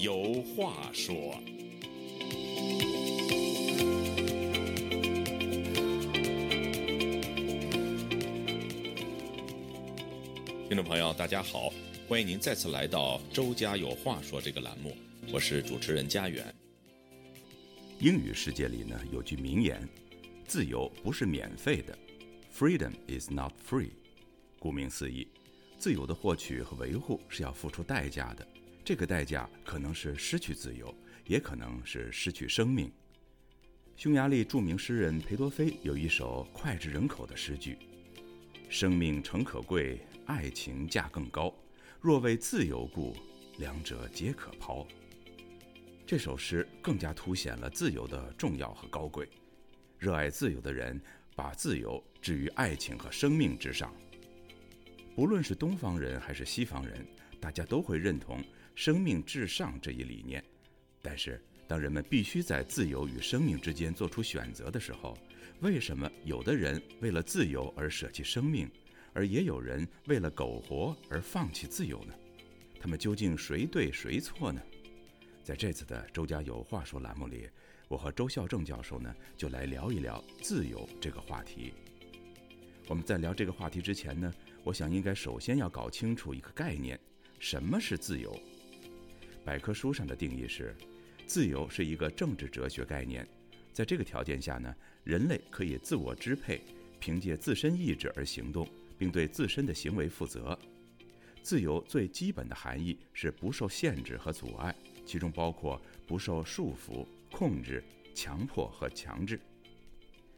[0.00, 1.14] 有话说。
[10.66, 11.70] 听众朋友，大家好，
[12.08, 14.96] 欢迎您再次来到《周家有话说》这个栏目，
[15.30, 16.54] 我是主持人家园。
[17.98, 19.86] 英语世界里呢，有句名言
[20.48, 21.98] ：“自由不是免费的
[22.56, 23.90] ，Freedom is not free。”
[24.58, 25.28] 顾名思义，
[25.76, 28.46] 自由的获取和维护是要付出代价的。
[28.90, 30.92] 这个代价可能是失去自由，
[31.24, 32.90] 也可能是失去生命。
[33.94, 37.78] 匈牙利著名诗人裴多菲有一首脍炙人口的诗句
[38.68, 41.54] ：“生命诚可贵，爱情价更高。
[42.00, 43.14] 若为自由故，
[43.58, 44.84] 两者皆可抛。”
[46.04, 49.28] 这首诗更加凸显了自由的重要和高贵。
[50.00, 51.00] 热爱自由的人
[51.36, 53.94] 把自由置于爱情和生命之上。
[55.14, 57.06] 不论是东方人还是西方人，
[57.38, 58.42] 大家都会认同
[58.80, 60.42] “生命至上”这一理念。
[61.02, 65.14] 但是，当人们必须在自由与生命之间做出选择的时候，
[65.60, 68.70] 为什么有的人为了自由而舍弃生命，
[69.12, 72.14] 而也有人为了苟活而放弃自由呢？
[72.80, 74.62] 他们究竟谁对谁错呢？
[75.44, 77.50] 在这次的《周家有话说》栏目里，
[77.86, 81.74] 我和周孝正教授呢，就来聊一聊自由这个话题。
[82.88, 84.32] 我们在聊这个话题之前呢，
[84.64, 86.98] 我想应该首先要搞清楚一个概念：
[87.38, 88.34] 什么是自由？
[89.44, 90.76] 百科书上的定义是，
[91.26, 93.26] 自由是一个政治哲学概念，
[93.72, 94.74] 在这个条件下呢，
[95.04, 96.60] 人类可以自我支配，
[96.98, 98.68] 凭借自身意志而行动，
[98.98, 100.58] 并对自身的行为负责。
[101.42, 104.74] 自由最基本的含义是不受限制和阻碍。
[105.06, 107.82] 其中包括不受束缚、控制、
[108.14, 109.40] 强迫和强制。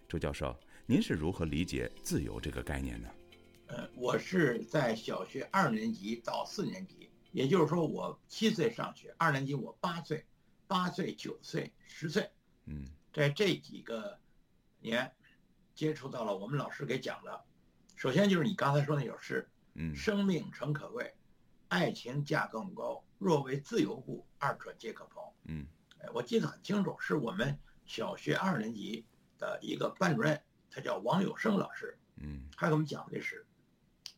[0.08, 3.08] 周教授，您是如何理解自由这个概念呢？
[3.66, 10.24] 呃，我是在小学二年级到四年级，也就是说我七岁上学，二年级我八岁，
[10.66, 12.30] 八岁、九岁、十岁，
[12.66, 14.18] 嗯，在这几个
[14.80, 15.10] 年
[15.74, 17.44] 接触到了我们老师给讲的。
[17.96, 21.14] 首先就是你刚才说那首诗，嗯，生命诚可贵，
[21.68, 23.02] 爱情价更高。
[23.18, 25.34] 若为自由故，二者皆可抛。
[25.44, 25.66] 嗯，
[26.00, 29.06] 哎，我记得很清楚，是我们小学二年级
[29.38, 31.96] 的一个班主任，他叫王有生老师。
[32.16, 33.46] 嗯，他给我们讲这诗，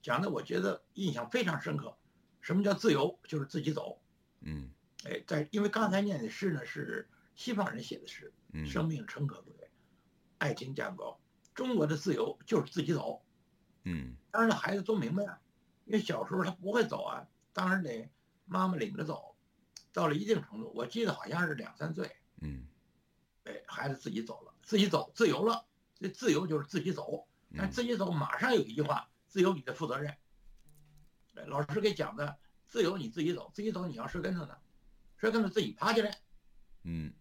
[0.02, 1.96] 讲的我觉得印象非常深刻。
[2.44, 3.18] 什么叫自由？
[3.26, 4.02] 就是自己走。
[4.42, 4.70] 嗯，
[5.04, 9.70] 哎，在因为刚才念的诗呢是西方人写的诗，嗯，生命诚可贵，
[10.36, 11.18] 爱情价高。
[11.54, 13.24] 中国的自由就是自己走。
[13.84, 15.40] 嗯，当然了，孩子都明白啊，
[15.86, 18.10] 因为小时候他不会走啊，当然得。
[18.46, 19.34] 妈妈领着走，
[19.90, 22.66] 到了一定程度，我记得好像是两三岁，嗯，
[23.44, 25.64] 哎，孩子自己走了，自己走，自由了。
[25.98, 27.26] 这自由就是自己走，
[27.56, 30.14] 但自己走马上有一句话：自由你的负责任。
[31.34, 32.36] 哎，老师给讲的，
[32.66, 34.56] 自由你自己走，自己走你要摔跟头呢，
[35.16, 36.18] 摔跟头自己爬起来，
[36.82, 37.12] 嗯，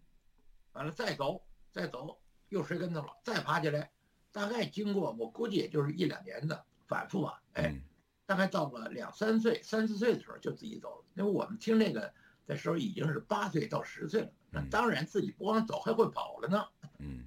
[0.74, 2.20] 完了再走，再走
[2.50, 3.92] 又摔跟头了，再爬起来，
[4.32, 7.82] 大概经过我估计也就是一两年的反复吧，哎。
[8.26, 12.12] 大概到了两三岁、三四岁的时候就自己走了，因为我们听这个
[12.48, 16.66] 的时候已经是八岁到十岁了，那当然自己不光走还会跑了呢。
[17.00, 17.26] 嗯，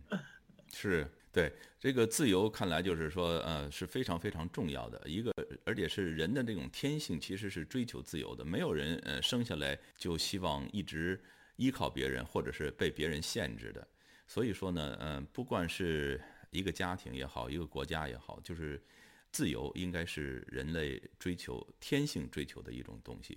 [0.72, 5.30] 是对这个自由，看来就是说，呃，是非常非常重要的一个，
[5.66, 8.42] 而且是人的这种天性，其实是追求自由的。
[8.42, 11.22] 没有人呃生下来就希望一直
[11.56, 13.86] 依靠别人，或者是被别人限制的。
[14.26, 16.18] 所以说呢，嗯，不管是
[16.50, 18.82] 一个家庭也好，一个国家也好，就是。
[19.32, 23.36] 自由应该是人类追求天性追求的一种东西，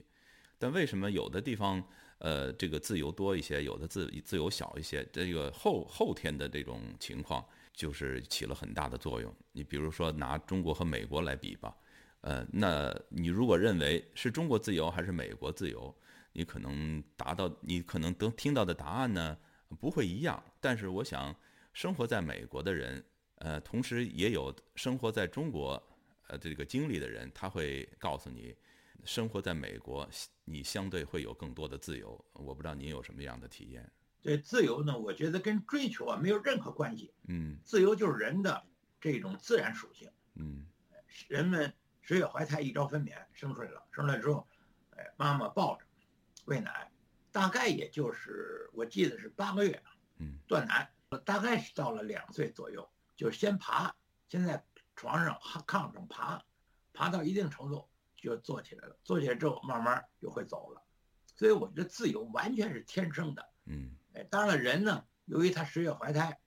[0.58, 1.84] 但为什么有的地方，
[2.20, 5.06] 呃，这个自由多一些，有的自自由小一些？
[5.12, 9.34] 这个后后天的这种情况就是起了很大的作用。
[9.52, 11.76] 你比如说拿中国和美国来比吧，
[12.22, 15.94] 呃，那你如果认为是中国自由还是美国自由，
[16.34, 19.38] 你可能达到你可能得听到的答案呢
[19.80, 20.44] 不会一样。
[20.60, 21.36] 但是我想，
[21.74, 23.04] 生活在美国的人，
[23.36, 25.82] 呃，同时也有生活在中国。
[26.28, 28.56] 呃，这个经历的人，他会告诉你，
[29.04, 30.08] 生活在美国，
[30.46, 32.24] 你相对会有更多的自由。
[32.34, 33.92] 我不知道您有什么样的体验？
[34.22, 37.14] 对自由呢，我觉得跟追求啊没有任何关系。
[37.28, 38.66] 嗯，自由就是人的
[39.00, 40.10] 这种自然属性。
[40.36, 40.66] 嗯，
[41.28, 44.48] 人们十月怀胎，一朝分娩，生出来了，生出来之后，
[44.92, 45.86] 哎，妈妈抱着，
[46.46, 46.92] 喂奶，
[47.32, 49.82] 大概也就是我记得是八个月，
[50.18, 50.92] 嗯，断奶，
[51.26, 53.96] 大概是到了两岁左右，就先爬，
[54.28, 54.64] 先在。
[54.96, 56.44] 床上、炕上爬，
[56.92, 57.88] 爬到一定程度
[58.18, 59.00] 就坐起来了。
[59.02, 60.84] 坐起来之后，慢慢就会走了。
[61.38, 63.50] 所以我觉得自由完全是天生的。
[63.64, 66.40] 嗯，哎，当然了，人呢，由于他十月怀胎，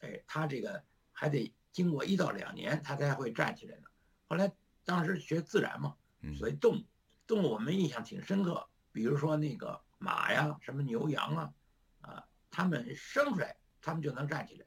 [0.00, 3.88] 哎，他这个还得经过一到两年，他才会站起来呢。
[4.26, 4.52] 后来
[4.84, 5.96] 当时学自然嘛，
[6.34, 6.84] 所以动物，
[7.26, 8.66] 动物我们印象挺深刻。
[8.92, 11.52] 比如说那个马呀，什么牛羊啊，
[12.00, 14.66] 啊，他们生出来，他们就能站起来，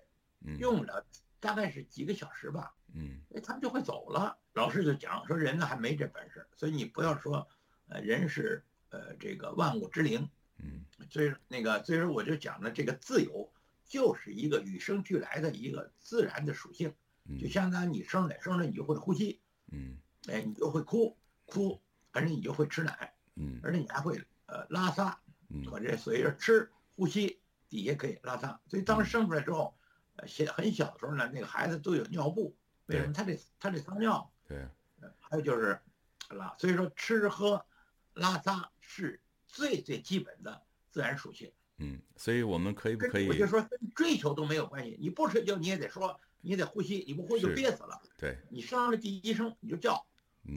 [0.59, 1.05] 用不了
[1.39, 4.37] 大概是几个小时吧，嗯，哎，他们就会走了。
[4.53, 7.45] 老师就讲说，人呢还没这本事，所以你不要说，
[7.89, 10.29] 呃，人是呃这个万物之灵，
[10.63, 13.51] 嗯，所以那个所以说我就讲了这个自由
[13.85, 16.93] 就是一个与生俱来的一个自然的属性，
[17.39, 21.81] 就相当于你生来生来你就会呼吸，嗯，哎，你就会哭哭，
[22.11, 25.19] 而且你就会吃奶，嗯，而且你还会呃拉撒，
[25.49, 27.39] 嗯，或者随着吃呼吸
[27.69, 29.77] 底下可以拉撒，所以当生出来之后，
[30.15, 32.55] 呃小很小的时候呢，那个孩子都有尿布，
[32.85, 34.31] 为什么他得他得撒尿？
[34.47, 34.67] 对，
[35.19, 35.79] 还有就是
[36.29, 37.65] 拉，所以说吃喝
[38.13, 39.19] 拉撒是
[39.53, 41.49] 最最基本的自然属性。
[41.77, 43.27] 嗯，所以我们可以不可以？
[43.27, 48.01] 我就说跟追求都没有关系，你不追求你也得说，你也得呼吸，你不呼吸就憋死了。
[48.17, 50.03] 对，你生了第一声你就叫，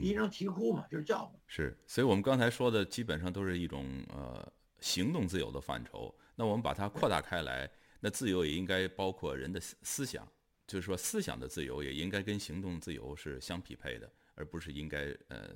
[0.01, 1.39] 第一声啼哭嘛，就是叫嘛。
[1.47, 6.13] 是，所以我们刚才说的基本上都是一种呃行动自由的范畴。
[6.35, 7.69] 那我们把它扩大开来，
[7.99, 10.31] 那自由也应该包括人的思思想，
[10.67, 15.55] 就是说思想的自由也应该跟行动自由是相匹配的，而不是应该呃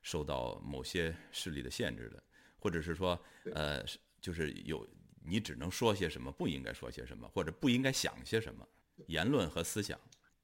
[0.00, 2.22] 受到某些势力的限制的，
[2.58, 3.20] 或者是说
[3.54, 3.84] 呃
[4.20, 4.86] 就是有
[5.22, 8.66] 你只能说些什么，不应该说些什么，或者不应该想些什么，
[9.06, 9.98] 言论和思想。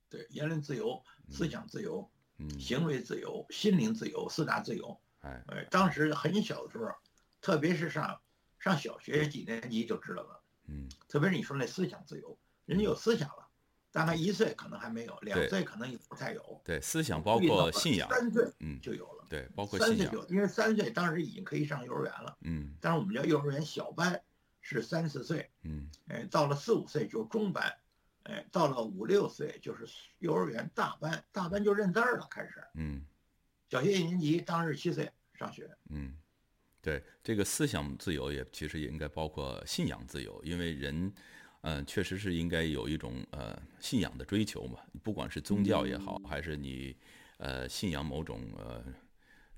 [0.09, 5.01] 对，言论自由、思想自由、嗯，行为自由、心灵自由四大自由。
[5.21, 6.93] 哎，呃，当时很小的时候，
[7.41, 8.21] 特别是上
[8.59, 10.43] 上小学几年级就知道了。
[10.67, 12.37] 嗯，特别是你说那思想自由，
[12.67, 13.49] 人家有思想了，
[13.93, 16.61] 大概一岁可能还没有，两岁可能也不太有。
[16.65, 19.27] 对，思想包括信仰，三岁嗯就有了。
[19.29, 24.21] 对，包括三信仰，岁就因为三岁当时已经可以上幼儿园了，嗯但是我们叫幼儿园小班
[24.61, 27.73] 是三四岁，嗯哎，到了四五岁就中班，
[28.25, 29.87] 哎，到了五六岁就是
[30.19, 32.65] 幼儿园大班，大班就认字儿了，开始。
[32.75, 33.05] 嗯
[33.69, 36.15] 小学一年级当时七岁上学，嗯，
[36.83, 41.11] 对，这个思想自由也其实也应该包括信仰自由，因为人，
[41.63, 46.95] 嗯、确实是应该有一种呃信仰的追求嘛，不管是宗教也好，还是你
[47.39, 48.85] 呃信仰某种呃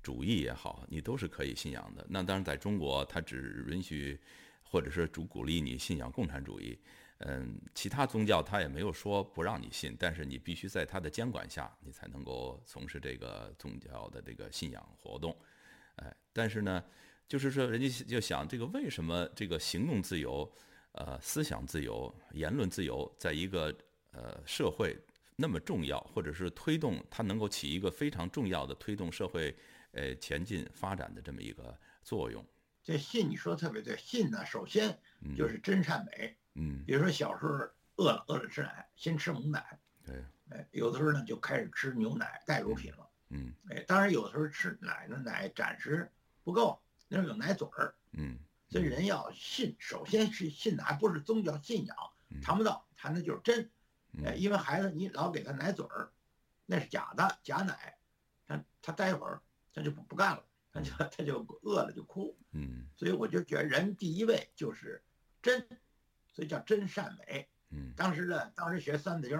[0.01, 2.05] 主义也好，你都是可以信仰的。
[2.09, 4.19] 那当然，在中国，它只允许
[4.61, 6.79] 或者是主鼓励你信仰共产主义。
[7.19, 15.35] 嗯，其他宗教它也没有说不让你信，但是你必须在它的监管下，你才能够从事这个宗教的这个信仰活动。
[15.95, 16.83] 哎，但是呢，
[17.27, 20.51] 就是说，人家就想这个为什么这个行动自由、
[20.95, 23.73] 呃思想自由、言论自由，在一个
[24.11, 24.97] 呃社会
[25.35, 29.55] 那么重要，或者是推动它能够起一个非常重要的推动社会
[29.91, 32.43] 呃前进发展的这么一个作用。
[32.83, 34.97] 这信你说的特别对，信呢首先
[35.35, 36.35] 就是真善美。
[36.53, 36.83] 嗯。
[36.85, 37.51] 比如说小时候
[37.95, 43.51] 饿了饿了吃奶，先吃母奶，对，哎，有的时候呢就开始吃牛奶代乳品了，嗯。
[43.69, 46.09] 哎，当然有的时候吃奶呢奶暂时
[46.43, 48.37] 不够，那时候有奶嘴儿，嗯
[48.75, 51.95] 所以人要信，首先是信的，还不是宗教信仰，
[52.41, 53.71] 谈不到，谈的就是真，
[54.25, 56.11] 哎，嗯因为孩子你老给他奶嘴儿，
[56.65, 57.97] 那是假的假奶，
[58.45, 59.41] 他他待会儿
[59.73, 60.43] 他就不不干了，
[60.73, 62.85] 他就他就饿了就哭，嗯。
[62.97, 65.01] 所以我就觉得人第一位就是
[65.41, 65.65] 真，
[66.33, 67.47] 所以叫真善美。
[67.69, 67.93] 嗯。
[67.95, 69.37] 当时呢，当时学《三字经》，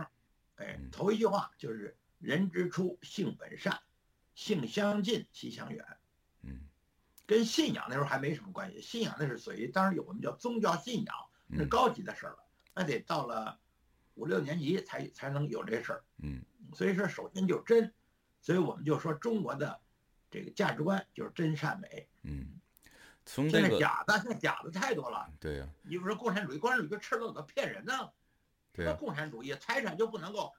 [0.56, 3.82] 哎嗯，头一句话就是“人之初，性本善，
[4.34, 5.86] 性相近，习相远。
[5.90, 5.98] 嗯”，
[7.26, 8.82] 跟信仰那时候还没什么关系。
[8.82, 11.16] 信仰那是属于，当时有我们叫宗教信仰，
[11.48, 12.40] 那高级的事儿了，
[12.74, 13.60] 那得到了
[14.14, 16.04] 五六年级才才能有这事儿。
[16.20, 16.42] 嗯
[16.74, 17.94] 所以说，首先就是真，
[18.42, 19.80] 所以我们就说中国的
[20.30, 22.08] 这个价值观就是真善美。
[22.24, 22.60] 嗯，
[23.26, 25.32] 从现这个在假的，现在假的太多了。
[25.40, 27.94] 对呀、你比如说共产主义，共产主义吃了可骗人呢。
[28.78, 30.52] 那共产主义财产就不能够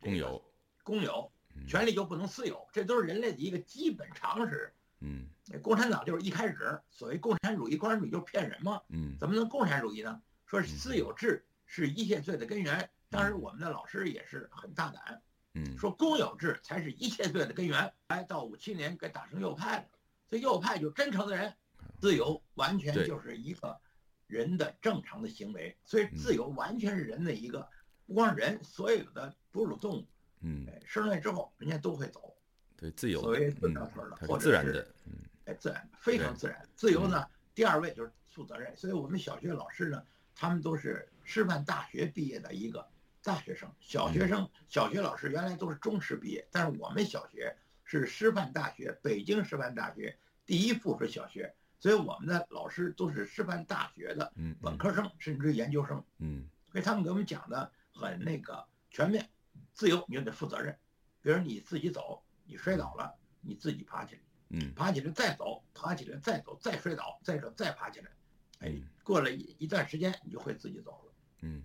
[0.00, 0.42] 公有，
[0.82, 4.74] 公有，嗯权利就不能私有，这都是人类的一个基本常识。
[5.00, 5.26] 嗯。
[5.62, 9.16] 共产党就是一开始所谓共产主义，共产主义就是骗人嘛，嗯。
[9.18, 10.22] 怎么能共产主义呢？
[10.46, 12.90] 说私有制是一切罪的根源。
[13.08, 15.20] 当时我们的老师也是很大胆，
[15.54, 17.92] 嗯，说公有制才是一切罪的根源。
[18.06, 19.86] 哎，到五七年给打成右派了，
[20.28, 21.52] 所以右派就真诚的人，
[22.00, 23.80] 自由完全就是一个
[24.28, 27.68] 人的正常的行为，所以自由完全是人的一个，
[28.06, 30.06] 不光是人，所有的哺乳动物，
[30.42, 32.36] 嗯，哎，生出来之后人家都会走，
[32.80, 35.12] 对，自由所谓自然的，它或者自然的，嗯
[35.44, 36.66] 哎，自然非常自然。
[36.74, 38.74] 自由呢，第二位就是负责任。
[38.74, 40.02] 所以我们小学老师呢，
[40.34, 42.88] 他们都是师范大学毕业的一个
[43.22, 43.70] 大学生。
[43.80, 56.02] 小学生、小学老师原来都是中师毕业，但是我们小学是师范大学，北京师范大学第一附属小学，所以我们的老师都是师范大学的嗯本科生，甚至研究生。
[56.18, 59.28] 嗯所以他们给我们讲的很那个全面，
[59.74, 60.78] 自由你就得负责任。
[61.20, 68.10] 比如你自己走，你摔倒了，你自己爬起来，嗯，爬起来再走，爬起来再走，再摔倒，再走再爬起来，
[68.58, 71.12] 哎嗯，过了一一段时间，你就会自己走了。
[71.42, 71.62] 嗯，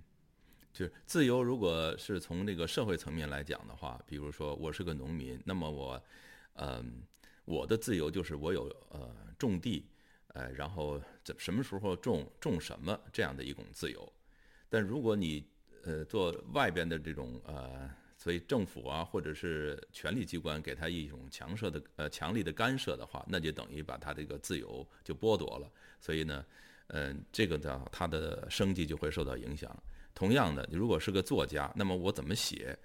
[0.72, 6.02] 就是自由，如果是从这个社会层面来讲的话，比如说我是个农民，那么我，
[6.54, 7.02] 嗯、
[7.46, 9.90] 我的自由就是我有呃种地，
[10.28, 14.14] 呃，然后怎什么时候种种什么这样的一种自由。
[14.70, 15.50] 但如果你
[15.84, 17.90] 呃做外边的这种呃，
[18.26, 25.72] 所以政府啊或者是权力机关给他一种强设的呃强力的干涉的话，那就等于把他这个自由就剥夺了。
[26.02, 26.44] 所以呢，
[26.88, 29.72] 嗯，这个的，他的生计就会受到影响。
[30.16, 32.76] 同样的，如果是个作家，那么我怎么写，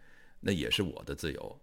[0.40, 1.61] 那也是我的自由。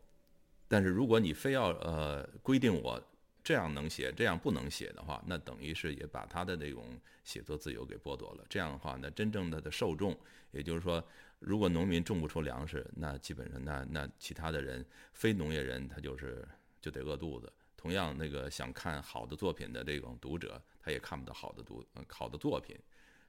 [0.68, 3.00] 但是如果你非要呃规定我
[3.48, 8.46] 这样能写，这样不能写的话，那等于是也把他的那种写作自由给剥夺了。
[8.50, 10.14] 这样的话那，真正的的受众，
[10.52, 11.02] 也就是说，
[11.40, 16.46] 如果农民种不出粮食，那基本上那那其他的人，非农业人他就是
[16.82, 17.50] 就得饿肚子。
[17.78, 22.78] 同样，那个想看好的作品的这种读者，他也看不到好的读呃好的作品，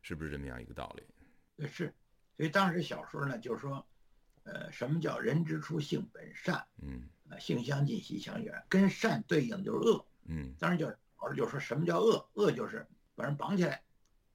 [0.02, 1.04] 是不是这么样一个道理？
[1.56, 1.94] 对，是，
[2.36, 3.86] 所以当时小说呢，就是说，
[4.42, 10.04] 呃，什么叫人之初性本善，嗯呃，性相近，习相远，跟善对应就是恶。
[10.28, 10.86] 嗯当时就
[11.20, 13.82] 老师就说什么叫恶，恶就是把人绑起来。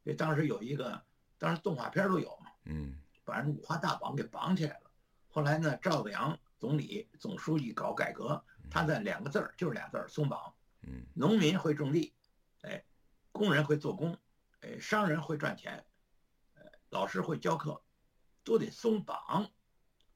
[0.04, 1.02] 所以当时有一个，
[1.38, 4.92] 当时动画片都有嘛，嗯把人五花大绑给绑起来了。
[5.30, 10.54] 后来呢，赵子阳总理、总书记搞改革，他在两个字儿，就是俩字儿松绑。
[10.82, 12.14] 嗯农民会种地，
[12.62, 12.84] 哎，
[13.32, 14.18] 工人会做工，
[14.60, 15.86] 哎，商人会赚钱，
[16.56, 17.82] 哎，老师会教课，
[18.44, 19.50] 都得松绑。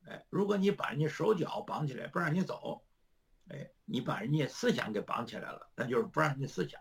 [0.06, 2.84] 哎，如果你把人家手脚绑起来不让你走，
[3.50, 6.80] 哎，你把人家思想给绑起来了，那就是不让人家思想，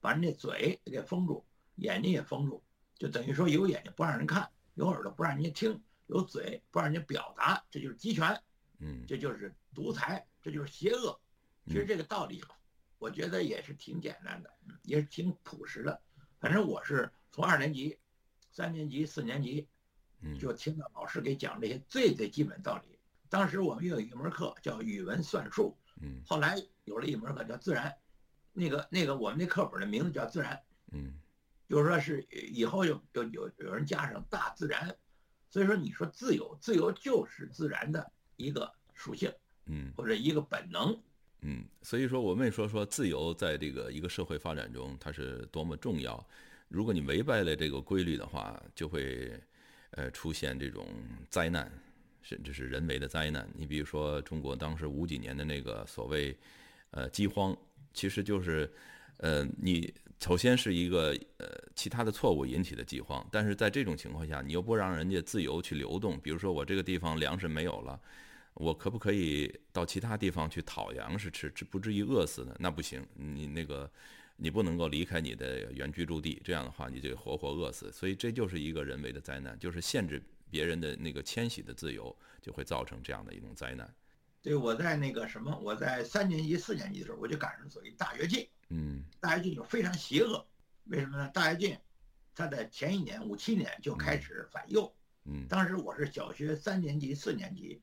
[0.00, 1.44] 把人家嘴给封住，
[1.76, 2.62] 眼睛也封住，
[2.96, 8.40] 就等于说有眼睛不让人看，有耳朵不让人家听，有嘴不让人家表达，这就是集权。
[8.80, 11.20] 嗯这就是独裁，这就是邪恶。
[11.66, 12.42] 其实这个道理，
[12.98, 16.00] 我觉得也是挺简单的，嗯也是挺朴实的。
[16.38, 17.98] 反正我是从二年级、
[18.52, 19.66] 三年级、四年级
[20.20, 22.98] 嗯就听到老师给讲这些最最基本道理。
[23.28, 27.94] 当时我们有一门课叫语文算术，嗯后来有了一门课叫自然，
[28.52, 30.60] 那个那个我们那课本的名字叫自然，
[30.92, 31.14] 嗯
[31.68, 34.94] 就是说是以后有有有有人加上大自然，
[35.50, 39.32] 所以说你说自由，自由就是自然的一个属性
[39.66, 40.98] 嗯或者一个本能。
[41.42, 46.26] 嗯，所以说我们也说说自由在这个一个社会发展中它是多么重要。
[46.68, 49.40] 如果你违背了这个规律的话，就会
[49.92, 50.86] 呃出现这种
[51.30, 51.70] 灾难，
[52.28, 53.48] 甚至是人为的灾难。
[53.54, 56.36] 你比如说中国当时五几年的那个所谓
[56.90, 57.56] 呃饥荒，
[57.94, 58.70] 其实就是
[59.16, 67.98] 呃你首先是一个呃其他的错误引起的饥荒，但是在这种情况下，你又不让人家自由去流动，比如说我这个地方粮食没有了。
[68.54, 72.56] 我可不可以到其他地方去讨粮食吃，至不至于饿死呢？
[72.58, 73.88] 那不行，你那个
[74.36, 77.92] 你不能够离开你的原居住地，这样的话你就活活饿死。
[77.92, 80.20] 所以这就是一个人为的灾难，就是限制
[80.50, 83.92] 别人的那个迁徙的自由，就会造成这样的一种灾难。
[84.40, 88.48] 对，我在那个什么，我在三年级、四年级的时候，我就赶上所谓大跃进。
[88.70, 90.46] 嗯大跃进就非常邪恶，
[90.84, 91.28] 为什么呢？
[91.30, 91.78] 大跃进，
[92.34, 94.94] 他在前一年五七年就开始反右。
[95.24, 97.82] 嗯当时我是小学三年级、四年级，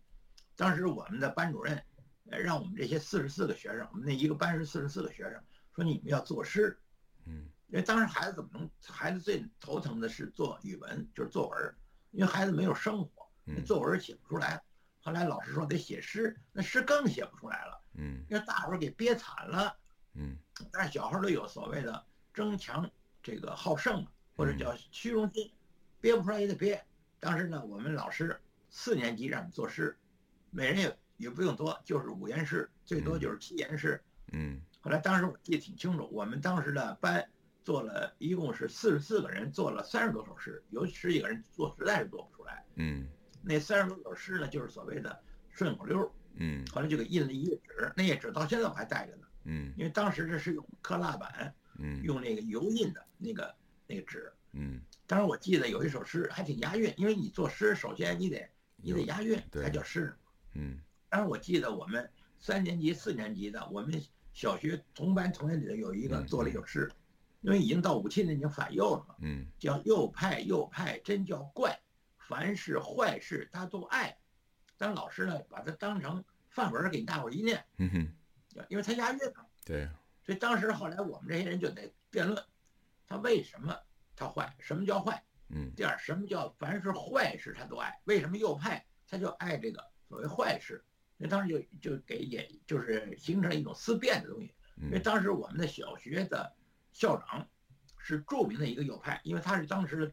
[0.56, 1.84] 当时我们的班主任，
[2.32, 5.44] 呃，让我们这些四十四个学生，我们那一个班是四十四个学生，
[5.76, 6.80] 说你们要作诗，
[7.26, 8.70] 嗯因为当时孩子怎么能？
[8.82, 11.76] 孩子最头疼的是做语文，就是作文，
[12.16, 13.28] 因为孩子没有生活，
[13.66, 14.62] 作文写不出来。
[15.02, 19.78] 后来老师说得写诗，那诗更写不出来了，嗯因为大伙儿给憋惨了。
[20.14, 20.38] 嗯
[20.72, 22.04] 但是小孩儿都有所谓的
[22.34, 22.90] 争强
[23.22, 25.52] 这个好胜，或者叫虚荣心，
[26.00, 26.84] 憋不出来也得憋。
[27.20, 29.96] 当时呢，我们老师四年级让我们作诗，
[30.52, 34.02] 每人也也不用多，就是五言诗，最多就是七言诗。
[34.32, 37.30] 嗯后来当时我记得挺清楚，我们当时的班
[37.66, 42.64] 做了一共是四十四个人，做了三十多首诗，有十几个人做实在是做不出来。
[42.76, 43.06] 嗯
[43.42, 51.54] 那三十多首诗呢，就是所谓的顺口溜，嗯后来就给印了一页纸，那页纸到现在我还带着呢，嗯因为当时这是用刻蜡板。
[51.78, 53.54] 嗯用那个油印的那个
[53.86, 54.32] 那个纸。
[54.54, 60.16] 嗯当时，我记得有一首诗还挺押韵，因为你作诗，首先你得你得押韵对才叫诗。
[60.54, 60.80] 嗯
[61.10, 66.90] 当时，我记得我们三年级、四年级的，我们小学同班同学里头有一个嗯做了一首诗，
[67.46, 71.80] 因为已经到五七年已经反右了嘛，嗯叫右派右派真叫怪，
[72.18, 74.18] 凡是坏事他都爱。
[74.78, 79.46] 但，老师呢把它当成范文给大伙儿一念，嗯哼，因为他押韵嘛。
[79.64, 79.88] 对，
[80.24, 82.44] 所以当时后来我们这些人就得辩论，
[83.06, 83.78] 他为什么
[84.16, 84.56] 他坏？
[84.60, 85.24] 什么叫坏？
[85.50, 88.02] 嗯第二，什么叫凡是坏事他都爱？
[88.06, 90.84] 为什么右派他就爱这个所谓坏事？
[91.16, 94.52] 那当时就就给也就是形成了一种思辨的东西。
[94.78, 96.54] 因为当时我们的小学的
[96.96, 97.46] 校长
[97.98, 100.10] 是著名的一个右派，因为他是当时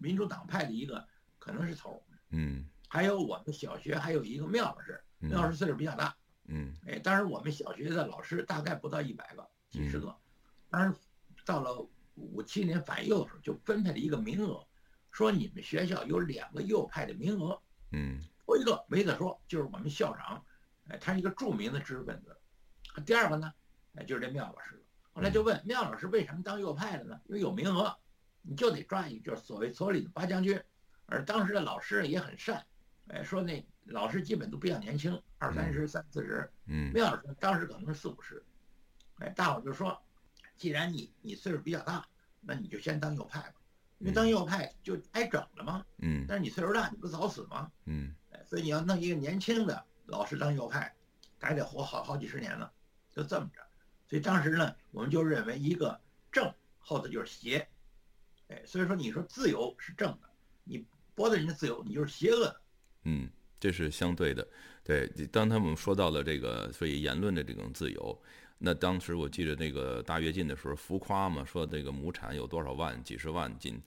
[0.00, 1.06] 民主党派的一个
[1.38, 2.02] 可能是头。
[2.30, 2.66] 嗯。
[2.88, 6.16] 还有我们小学还有一个缪老师，缪老师岁数比较大。
[6.46, 6.74] 嗯。
[6.86, 10.16] 哎，当时我们小学的老师大概不到一百个，几十个。
[10.70, 10.98] 当时
[11.44, 14.66] 到了五七年反右的时候，就分配了一个名额，
[15.10, 17.60] 说你们学校有两个右派的名额。
[17.90, 18.18] 嗯。
[18.46, 20.42] 头一个没得说，就是我们校长，
[20.88, 22.34] 哎，他是一个著名的知识分子。
[23.04, 23.52] 第二个呢，
[23.96, 24.82] 哎，就是这缪老师。
[25.14, 27.20] 后来就问妙老师为什么当右派的呢？
[27.26, 27.94] 因为有名额，
[28.40, 30.60] 你就得抓一个，就是所谓所里的八将军。
[31.06, 32.64] 而当时的老师也很善，
[33.08, 36.50] 哎，说那老师基本都比较年轻，二三十、三四十。
[36.66, 36.90] 嗯。
[36.92, 38.42] 缪老师当时可能是四五十。
[39.16, 40.00] 哎，大伙就说，
[40.56, 42.06] 既然你你岁数比较大，
[42.40, 43.54] 那你就先当右派吧，
[43.98, 45.84] 因为当右派就挨整了嘛。
[45.98, 46.24] 嗯。
[46.26, 47.70] 但是你岁数大，你不早死吗？
[47.84, 48.14] 嗯。
[48.46, 50.94] 所以你要弄一个年轻的老师当右派，
[51.38, 52.70] 还得活好好几十年呢，
[53.10, 53.60] 就这么着。
[54.12, 55.98] 所以当时呢，我们就认为一个
[56.30, 57.66] 正后头就是邪，
[58.48, 60.28] 哎，所以说你说自由是正的，
[60.64, 60.80] 你
[61.16, 62.54] 剥夺人家自由，你就是邪恶。
[63.04, 63.26] 嗯，
[63.58, 64.46] 这是相对的。
[64.84, 68.22] 对，当他们说到了这个，所以言论的这种自由，
[68.58, 73.80] 那当时我记得那个大跃进的时候浮夸嘛，说这个亩产有多少万，几十万斤。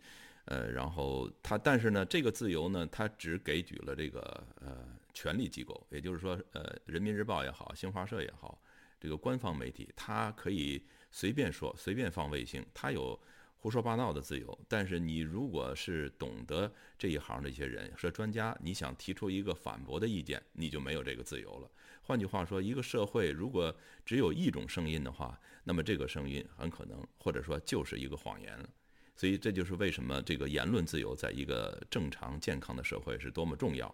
[0.46, 8.60] 呃，然后他，但是呢，这个自由呢，他只给予了这个呃权力机构，也就是说，呃，人民日报也好，新华社也好，
[9.00, 13.20] 这个官方媒体，它可以随便说，随便放卫星，它有
[13.58, 14.60] 胡说八道的自由。
[14.68, 21.70] 但是你如果是懂得这一行的一些人，是专家，你想提出一个反驳的意见，你就没有这个自由了。
[22.02, 23.76] 换句话说，一个社会如果
[24.06, 28.70] 只有一种声音的话，那么这个声音很可能，或者说就是一个谎言了。
[29.16, 33.94] 所以这就是为什么这个言论自由在一个正常健康的社会是多么重要。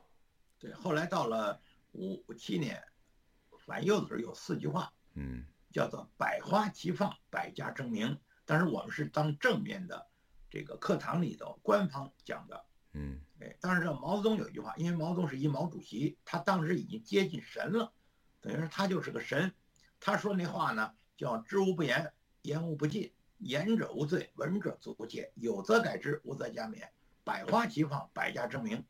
[0.59, 1.61] 对，后来到了
[1.93, 2.83] 五七年，
[3.71, 8.19] 反右的时候有四句话，嗯，叫做“百花齐放，百家争鸣”。
[8.43, 10.07] 但是我们是当正面的，
[10.49, 17.93] 这个课堂里头官方讲的，嗯，哎，当时毛泽东有一句话，因为毛泽东是一毛主席，他当时已经接近神了，
[18.41, 19.53] 等于说他就是个神。
[20.01, 23.13] 他说那话呢，叫“知无不言，言无不尽”。
[23.39, 25.31] 言者无罪，闻者足戒。
[25.35, 26.89] 有则改之，无则加勉。
[27.23, 28.85] 百花齐放，百家争鸣。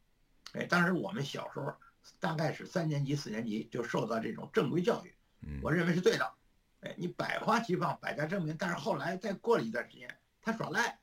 [0.53, 1.71] 哎，当时我们小时候
[2.19, 5.13] 大概是三年级、四年级就受到这种正规教育，
[5.61, 6.33] 我认为是对的。
[6.81, 8.55] 哎，你百花齐放，百家争鸣。
[8.57, 10.99] 但是后来再过了一段时间，他耍赖，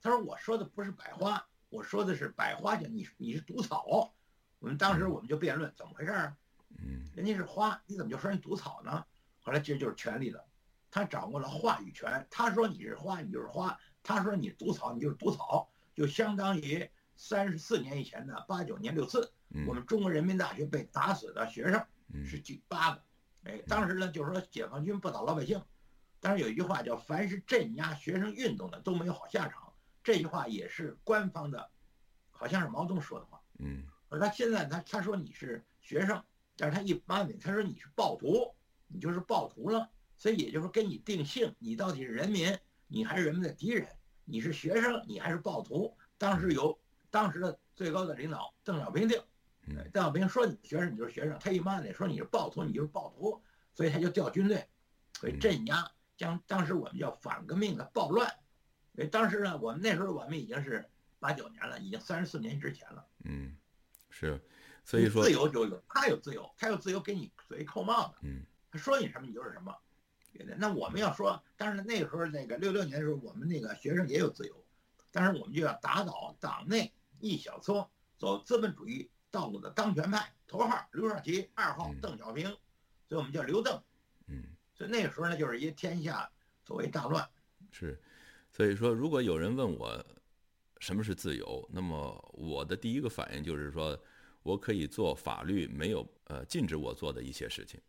[0.00, 4.12] 他说我说的不是百花，我说的是百花就你你是毒草。
[4.58, 6.36] 我们当时我们就辩论怎么回事儿？
[6.70, 9.04] 嗯，人家是花，你怎么就说人毒草呢？
[9.40, 10.44] 后来其实就是权力了。
[10.90, 19.32] 他掌握了话语权，他说你是花，你就是花；他说你毒草，你就是毒草，就相当于三十四年以前的八九年六四，
[19.66, 21.84] 我们中国人民大学被打死的学生
[22.24, 23.02] 是第八个。
[23.44, 25.62] 哎，当时呢就是说解放军不打老百姓，
[26.20, 31.70] 但是有一句话叫“凡是镇压学生运动的都没有好下场”，这句话也是官方的，
[32.30, 33.40] 好像是毛泽东说的话。
[33.58, 36.22] 嗯，而他现在他他说你是学生，
[36.56, 38.54] 但是他一般你他说你是暴徒，
[38.86, 39.88] 你就是暴徒了。
[40.16, 43.88] 所以也就是跟你定性，你到底是人民，你还是人民的敌人？
[44.24, 45.96] 你是学生，你还是暴徒？
[46.16, 46.78] 当时由
[47.10, 49.20] 当时的最高的领导邓小平定，
[49.92, 53.42] 邓小平说你学生你就是学生，他一骂你说你是暴徒你就是暴徒，
[53.74, 54.66] 所以他就调军队，
[55.14, 58.28] 所以镇压，将当时我们叫反革命的暴乱。
[58.94, 63.06] 所以当时呢，我们那时候我们已经是八九年了，已经三十四年之前了。
[63.24, 63.56] 嗯，
[64.10, 64.40] 是，
[64.84, 69.74] 所以说自由就有他有自由，他有自由给你随扣帽子，嗯，他说你什么你就是什么。
[70.56, 74.64] 那我们要说，但是那个时候那个六六年的时候，我们那个学生也有自由，
[75.10, 82.44] 但是我们就要打倒党内一小撮走资本主义道路的当权派，头号刘少奇，二号邓小平，
[83.08, 83.82] 所以我们叫刘邓。
[84.28, 86.30] 嗯，所以那个时候呢，就是一天下
[86.64, 87.28] 所谓大乱。
[87.70, 87.98] 是，
[88.52, 90.04] 所以说，如果有人问我
[90.78, 93.98] 什么是自由，那么我的第一个反应就是说，
[94.42, 97.80] 我可以做法律没有呃禁止我做的一些事情。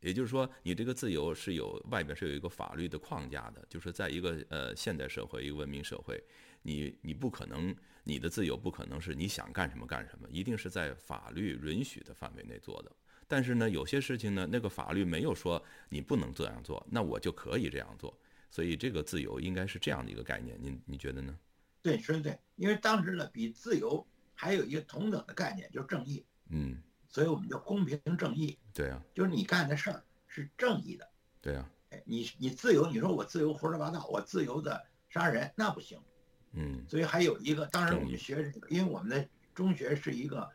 [0.00, 6.22] 也就是说，你这个自由是有外边是有一个法律的框架的，就是在一个呃现代社会、一个文明社会，
[6.62, 7.74] 你你不可能，
[8.08, 12.90] 你的自由不可能是你想干什么干什么，一定是在法律允许的范围内做的。
[13.26, 18.18] 但是呢，有些事情呢，那个法律没有说你不能这样做，那我就可以这样做。
[18.50, 21.38] 所以这个自由应该是这样的一个概念，您你觉得呢？
[21.82, 26.24] 对，说的对，因为当时呢，比自由还有一个同等的概念，就是正义。
[26.48, 26.82] 嗯。
[27.10, 28.56] 所以我们叫公平正义。
[28.72, 31.06] 对啊，就是你干的事儿是正义的。
[31.42, 36.00] 对啊，哎，你你自由，你说我自由胡说八道，我自由的杀人，那不行。
[36.52, 36.84] 嗯。
[36.88, 40.48] 所以还有一个，当然我们学，因为我们的中学是一个，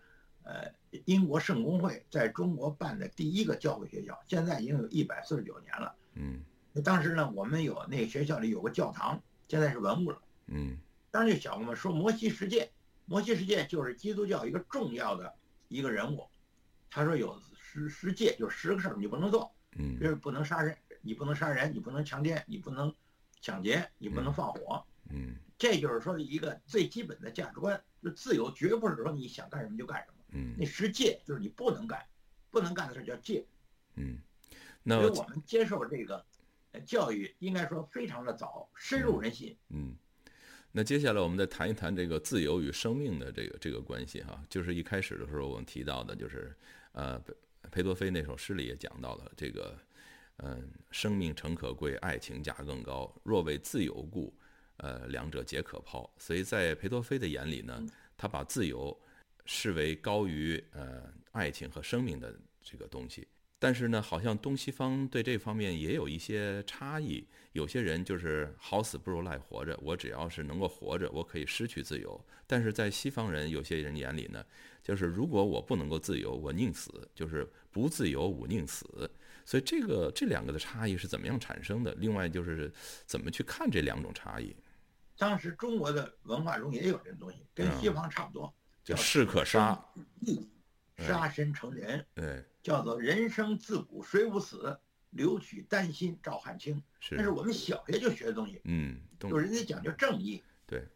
[0.44, 0.72] 呃，
[1.06, 5.96] 英国圣公会在中国办的第一个教会学校，现在已经有一百四十九年了。
[6.16, 6.42] 嗯。
[6.72, 10.22] 那当时呢，我们有那个学校里有个教堂，现在是文物了。
[10.48, 10.78] 嗯。
[11.12, 12.72] 当时就想我们，说摩西十诫，
[13.06, 15.32] 摩西十诫就是基督教一个重要的
[15.68, 16.28] 一个人物。
[16.90, 19.52] 他说有十十诫，就十个事儿你不能做。
[19.76, 20.00] 嗯。
[20.00, 22.94] 就是不能杀人，你不能杀人，你不能强奸，你不能
[23.42, 24.84] 抢劫，你不能放火。
[24.88, 24.93] 嗯。
[25.58, 30.24] 这就是说一个最基本的价值观，就自由，绝不是说你想干什么就干什么。
[30.32, 30.56] 嗯。
[30.58, 32.04] 那十戒就是你不能干，
[32.52, 33.46] 不能干的事叫戒。
[33.96, 34.18] 嗯。
[34.84, 36.26] 那所以我们接受这个
[36.86, 39.56] 教育，应该说非常的早，深入人心。
[39.70, 39.96] 嗯。
[40.76, 46.52] 那接下来我们再谈一谈这个自由与生命的这个这个关系哈，就是一开始的时候我们提到的，就是
[46.94, 47.24] 呃，
[47.70, 49.78] 裴多菲那首诗里也讲到了这个，
[50.38, 53.16] 嗯，生命诚可贵，爱情价更高。
[53.22, 54.34] 若为自由故，
[54.84, 56.14] 呃，两者皆可抛。
[56.18, 57.82] 所以在裴多菲的眼里呢，
[58.18, 58.96] 他把自由
[59.46, 63.26] 视为高于呃爱情和生命的这个东西。
[63.58, 67.26] 但是呢，好像东西方对这方面也有一些差异。
[67.54, 72.20] 有些人就是好死不如赖活着，我只要是能够活着，我可以失去自由。
[72.46, 74.44] 但是在西方人有些人眼里呢，
[74.84, 79.10] 就是如果我不能够自由，我宁死，就是不自由吾宁死。
[79.46, 81.94] 所以这个这两个的差异是怎么样产生的？
[81.96, 82.70] 另外就是
[83.06, 84.54] 怎么去看这两种差异？
[85.18, 89.84] 当时中国的文化中也有这东西，跟西方差不多，叫士可杀。
[90.96, 96.82] 杀身成仁，对，叫做人生自古谁无死，留取丹心照汗青。
[97.00, 98.62] 是，那是我们小学就学的东西。
[98.66, 100.42] 嗯，就人家讲究正义。
[100.68, 100.88] 对，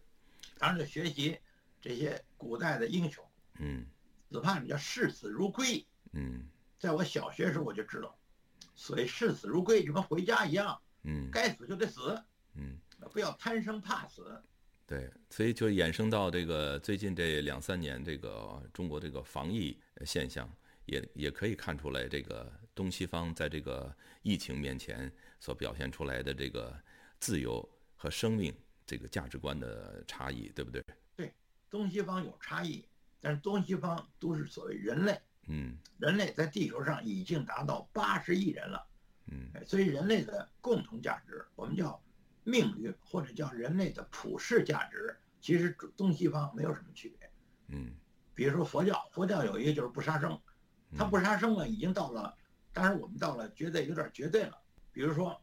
[0.59, 1.39] 当然就学习
[1.81, 3.25] 这些古代的英雄。
[3.57, 3.87] 嗯，
[4.29, 5.83] 子盼叫视死如归。
[6.11, 8.15] 嗯，在我小学时候我就知道，
[8.75, 10.79] 所谓视死如归就跟回家一样。
[11.03, 12.23] 嗯，该死就得死。
[12.53, 12.77] 嗯，
[13.07, 14.41] 不要贪生怕死。
[14.85, 20.49] 对，所以就衍生到这个最近这两三年，这个中国这个防疫现象，
[20.85, 26.73] 也也可以看出来，这个东西方在这个疫情面前所表现出来的这个
[27.19, 27.67] 自由
[27.97, 30.81] 和生命这个价值观的差异，对不对？
[31.17, 31.33] 对，
[31.69, 32.87] 东西方有差异，
[33.19, 38.87] 但是东西方都是所谓人类，嗯，人类在地球上已经达到八十亿人了，
[39.25, 42.01] 嗯，所以人类的共同价值，我们叫。
[42.47, 47.29] 命运或者叫人类的普世价值，其实东西方没有什么区别。
[47.67, 47.91] 嗯，
[48.33, 50.39] 比如说佛教，佛教有一个就是不杀生，
[50.97, 52.33] 他不杀生了，已经到了，
[52.71, 54.57] 当然我们到了绝对有点绝对了。
[54.93, 55.41] 比如说，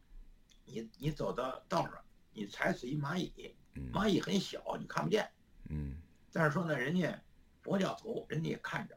[0.64, 3.54] 你你走到道上，你踩死一蚂蚁，
[3.92, 5.30] 蚂蚁很小，你看不见。
[5.68, 5.98] 嗯，
[6.32, 7.22] 但是说呢，人家
[7.60, 8.96] 佛教徒人家也看着，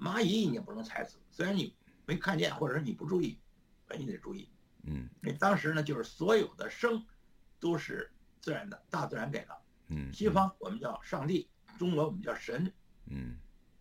[0.00, 1.76] 蚂蚁你也不能踩死，虽然你
[2.06, 3.38] 没看见，或者说你不注意，
[3.98, 4.48] 你得注意。
[4.84, 7.04] 嗯，那当时呢，就是所有的生。
[7.64, 9.56] 都是自然的，大自然给的。
[9.88, 11.48] 嗯，西方我们叫上帝，
[11.78, 12.70] 中国我们叫神。
[13.06, 13.36] 嗯，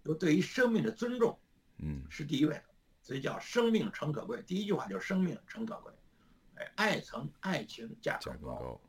[0.06, 1.38] 就对于生命的尊重，
[1.80, 2.64] 嗯，是第一位的，
[3.02, 4.42] 所以叫生命诚可贵。
[4.44, 5.92] 第一句话就是生命诚可贵。
[6.56, 8.80] 哎，爱曾爱情价更高。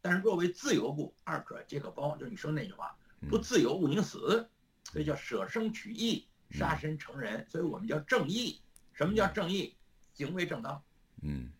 [0.00, 2.16] 但是若为自由故，二者皆可抛。
[2.16, 2.96] 就是你说那句话，
[3.28, 4.48] 不自由勿宁死，
[4.84, 7.44] 所以叫舍生取义，杀身成仁。
[7.50, 8.60] 所以我们叫正义。
[8.92, 9.74] 什么叫正义？
[10.14, 10.80] 行为正当。
[11.22, 11.50] 嗯，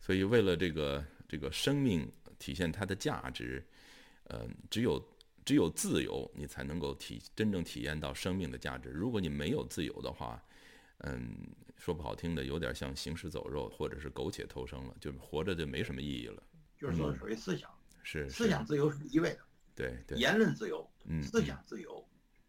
[0.00, 2.10] 所以为了这个这个生命。
[2.42, 3.64] 体现它的价值，
[4.24, 5.00] 呃，只有
[5.44, 8.88] 只有自由，你才能够体真正体验到生命的价值。
[8.88, 10.42] 如果你没有自由的话，
[10.98, 11.36] 嗯，
[11.78, 16.42] 说不好听的，有点像行尸走肉，或者是苟且偷生了，就活着就没什么意义了。
[16.76, 17.70] 就是说，属于思想，
[18.02, 19.40] 是思想自由是第一位的，
[19.76, 22.04] 对对，言论自由，嗯，思想自由，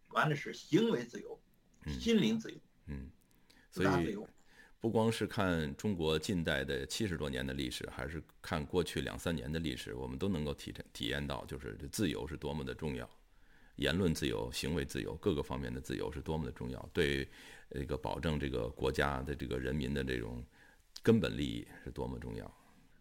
[0.08, 1.40] 完了是行为自由，
[2.00, 3.12] 心灵自由，嗯，
[3.70, 4.18] 所以。
[4.84, 13.10] 不光是看中国近代的七十多年的历史，还是看过去两三年的历史，我们都能够体体验到，就是这自由是多么的重要，
[13.78, 17.26] 言论自由、行为自由各个方面的自由是多么的重要，对
[17.72, 20.44] 这个保证这个国家的这个人民的这种
[21.02, 22.54] 根本利益是多么重要。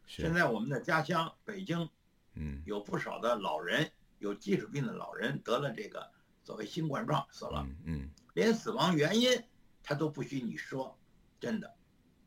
[0.06, 1.90] 现在我们的家乡北京，
[2.34, 3.90] 嗯，有不少的老人，
[4.20, 6.08] 有基础病的老人得了这个
[6.44, 9.42] 所谓新冠状死了，嗯，连死亡原因
[9.82, 10.96] 他都不许你说。
[11.42, 11.68] 真的，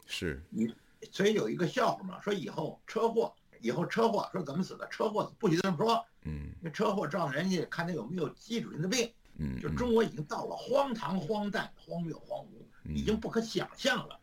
[0.06, 0.44] 是。
[0.50, 0.76] 你，
[1.10, 4.86] 所以有一个笑话嘛，说以后车祸，以后车祸说怎么死的？
[4.90, 14.20] 车祸不许这么说，嗯，那车祸撞人家，看他有没有基础性的病，嗯，就中国已经到了荒唐、荒诞、荒谬、荒芜，已经不可想象了，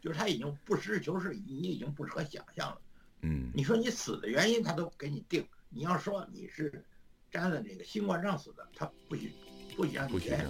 [0.00, 2.80] 就是他已经不实事求是，你已经不可想象了，
[3.22, 6.84] 嗯，你说你死的原因他都给你定，你要说你是
[7.32, 9.32] 沾了这个新冠状死的，他不许。
[9.76, 10.40] 不许让你填，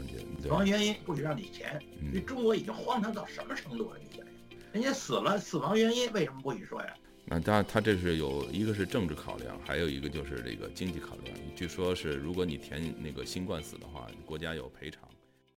[0.40, 1.82] 死亡原因不许让你钱。
[2.14, 3.98] 这中国已经荒唐到什么程度了？
[3.98, 4.34] 你想想，
[4.72, 6.94] 人家死了，死亡原因为什么不许说呀？
[7.24, 11.36] 那他他这是有一个是政治考量，还有一个就是这个经济考量。
[11.56, 15.02] 据说是如果你填那个新冠死的话，国家有赔偿。